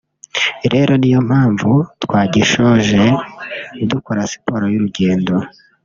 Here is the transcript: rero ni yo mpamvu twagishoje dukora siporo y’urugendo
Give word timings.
rero 0.73 0.91
ni 0.97 1.09
yo 1.13 1.19
mpamvu 1.29 1.69
twagishoje 2.03 3.01
dukora 3.91 4.21
siporo 4.31 4.65
y’urugendo 4.73 5.33